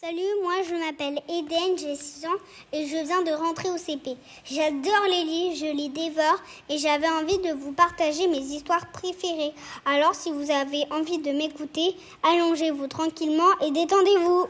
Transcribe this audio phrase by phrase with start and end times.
[0.00, 2.38] Salut, moi je m'appelle Eden, j'ai 6 ans
[2.72, 4.16] et je viens de rentrer au CP.
[4.44, 6.40] J'adore les livres, je les dévore
[6.70, 9.52] et j'avais envie de vous partager mes histoires préférées.
[9.84, 14.46] Alors si vous avez envie de m'écouter, allongez-vous tranquillement et détendez-vous.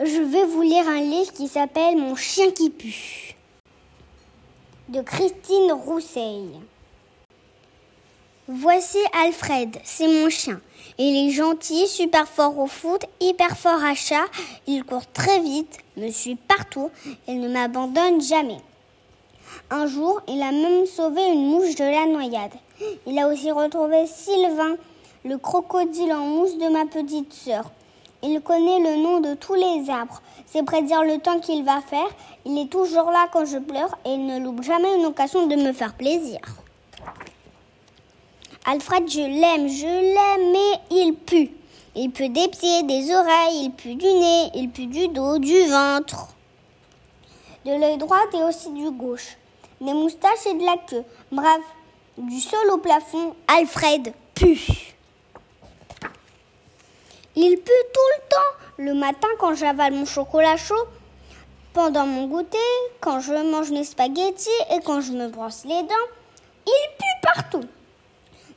[0.00, 3.36] Je vais vous lire un livre qui s'appelle Mon chien qui pue
[4.88, 6.48] de Christine Rousseil.
[8.50, 10.58] Voici Alfred, c'est mon chien.
[10.96, 14.24] Il est gentil, super fort au foot, hyper fort à chat.
[14.66, 16.88] Il court très vite, me suit partout
[17.26, 18.56] et ne m'abandonne jamais.
[19.68, 22.54] Un jour, il a même sauvé une mouche de la noyade.
[23.06, 24.76] Il a aussi retrouvé Sylvain,
[25.26, 27.70] le crocodile en mousse de ma petite sœur.
[28.22, 30.22] Il connaît le nom de tous les arbres.
[30.46, 32.08] C'est prédire le temps qu'il va faire.
[32.46, 35.54] Il est toujours là quand je pleure et il ne loupe jamais une occasion de
[35.54, 36.38] me faire plaisir.
[38.70, 41.50] Alfred, je l'aime, je l'aime, mais il pue.
[41.94, 45.58] Il pue des pieds, des oreilles, il pue du nez, il pue du dos, du
[45.70, 46.28] ventre.
[47.64, 49.38] De l'œil droit et aussi du gauche.
[49.80, 51.02] Des moustaches et de la queue.
[51.32, 51.62] Bref,
[52.18, 54.60] du sol au plafond, Alfred pue.
[57.36, 58.66] Il pue tout le temps.
[58.76, 60.74] Le matin quand j'avale mon chocolat chaud,
[61.72, 62.58] pendant mon goûter,
[63.00, 66.08] quand je mange mes spaghettis et quand je me brosse les dents.
[66.66, 67.64] Il pue partout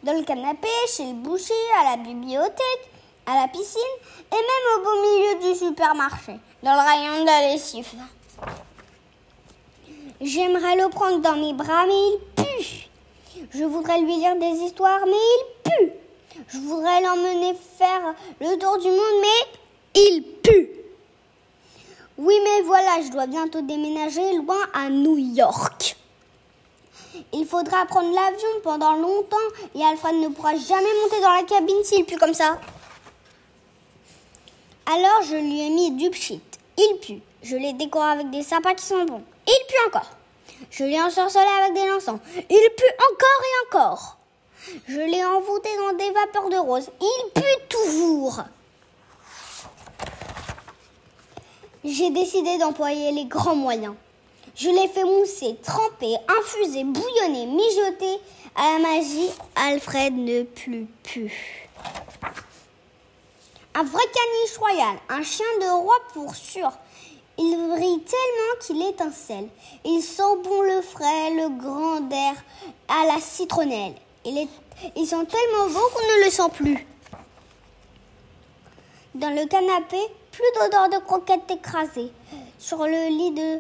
[0.04, 2.90] dans le canapé, chez le boucher, à la bibliothèque,
[3.26, 3.82] à la piscine
[4.32, 7.94] et même au beau milieu du supermarché, dans le rayon de la lessive.
[10.20, 12.90] J'aimerais le prendre dans mes bras, mais il pue.
[13.52, 15.92] Je voudrais lui dire des histoires, mais il pue.
[16.48, 19.60] Je voudrais l'emmener faire le tour du monde, mais
[19.96, 20.70] il pue.
[22.18, 25.98] Oui, mais voilà, je dois bientôt déménager loin à New York.
[27.34, 29.38] Il faudra prendre l'avion pendant longtemps
[29.76, 32.60] et Alfred ne pourra jamais monter dans la cabine s'il pue comme ça.
[34.86, 36.42] Alors je lui ai mis du pchit.
[36.78, 37.22] Il pue.
[37.44, 39.24] Je l'ai décoré avec des sapins qui sont bons.
[39.48, 40.12] Il pue encore.
[40.70, 42.20] Je l'ai ensorcelé avec des lançons.
[42.36, 44.18] Il pue encore et encore.
[44.88, 46.90] Je l'ai envoûté dans des vapeurs de rose.
[47.02, 48.44] Il pue toujours.
[51.84, 53.96] J'ai décidé d'employer les grands moyens.
[54.56, 58.20] Je l'ai fait mousser, tremper, infuser, bouillonner, mijoter.
[58.56, 61.70] À la magie, Alfred ne plut plus.
[63.74, 66.70] Un vrai caniche royal, un chien de roi pour sûr.
[67.38, 69.48] Il brille tellement qu'il étincelle.
[69.86, 72.36] Il sent bon le frais, le grand air
[72.90, 73.96] à la citronnelle.
[74.26, 74.50] Il est,
[74.98, 76.86] ils sont tellement beaux qu'on ne le sent plus.
[79.16, 79.98] Dans le canapé,
[80.32, 82.12] plus d'odeur de croquettes écrasées.
[82.60, 83.60] Sur le lit de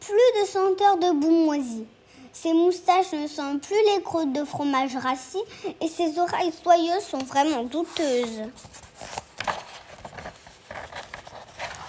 [0.00, 1.86] plus de senteur de boue moisie.
[2.32, 5.42] Ses moustaches ne sentent plus les croûtes de fromage rassis
[5.80, 8.42] et ses oreilles soyeuses sont vraiment douteuses.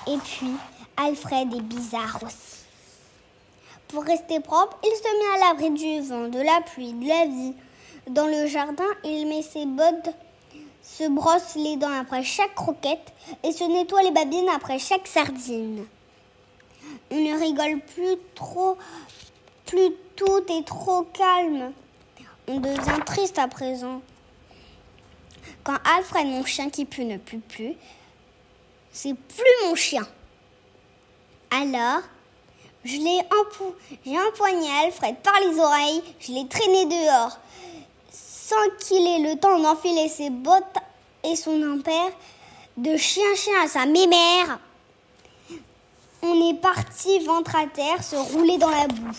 [0.07, 0.51] Et puis,
[0.97, 2.65] Alfred est bizarre aussi.
[3.89, 7.25] Pour rester propre, il se met à l'abri du vent, de la pluie, de la
[7.25, 7.53] vie.
[8.09, 10.09] Dans le jardin, il met ses bottes,
[10.81, 15.85] se brosse les dents après chaque croquette et se nettoie les babines après chaque sardine.
[17.11, 18.77] On ne rigole plus trop,
[19.65, 21.71] plus tout est trop calme.
[22.47, 24.01] On devient triste à présent.
[25.63, 27.73] Quand Alfred, mon chien qui pue, ne pue plus,
[28.91, 30.07] c'est plus mon chien.
[31.51, 32.01] Alors,
[32.83, 33.19] j'ai
[34.27, 37.39] empoigné Alfred par les oreilles, je l'ai traîné dehors,
[38.11, 40.77] sans qu'il ait le temps d'enfiler ses bottes
[41.23, 42.11] et son ampère,
[42.77, 44.59] de chien-chien à sa mémère.
[46.21, 49.17] On est parti ventre à terre, se rouler dans la boue.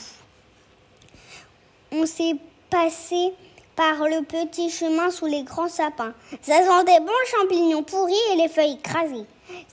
[1.93, 2.37] On s'est
[2.69, 3.33] passé
[3.75, 6.12] par le petit chemin sous les grands sapins.
[6.43, 9.25] Ça sentait bon le champignon pourri et les feuilles écrasées.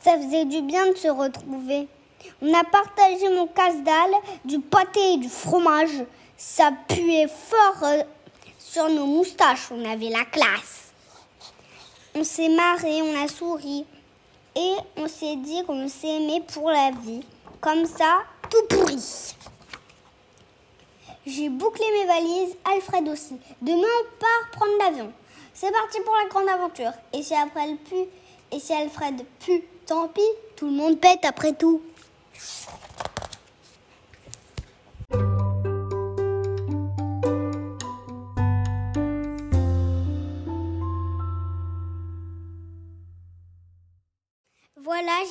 [0.02, 1.88] Ça faisait du bien de se retrouver.
[2.42, 4.16] On a partagé mon casse-dalle,
[4.46, 6.06] du pâté et du fromage.
[6.38, 8.04] Ça puait fort euh,
[8.58, 9.72] sur nos moustaches.
[9.72, 10.94] On avait la classe.
[12.16, 13.86] On s'est marré, on a souri.
[14.58, 17.22] Et on s'est dit qu'on s'aimait pour la vie.
[17.62, 18.98] Comme ça, tout pourri.
[21.28, 23.36] J'ai bouclé mes valises, Alfred aussi.
[23.62, 25.14] Demain, on part prendre l'avion.
[25.54, 26.92] C'est parti pour la grande aventure.
[27.14, 28.08] Et si après elle pue,
[28.52, 30.22] et si Alfred pue, tant pis,
[30.56, 31.82] tout le monde pète après tout.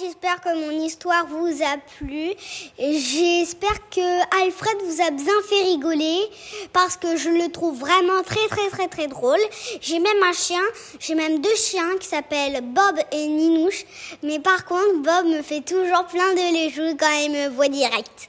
[0.00, 2.32] J'espère que mon histoire vous a plu.
[2.78, 6.18] J'espère que Alfred vous a bien fait rigoler
[6.72, 9.40] parce que je le trouve vraiment très très très très drôle.
[9.80, 10.62] J'ai même un chien,
[10.98, 13.84] j'ai même deux chiens qui s'appellent Bob et Ninouche.
[14.22, 17.68] Mais par contre, Bob me fait toujours plein de les jouer quand il me voit
[17.68, 18.28] direct.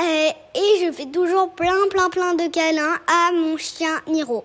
[0.00, 4.44] Euh, et je fais toujours plein plein plein de câlins à mon chien Niro.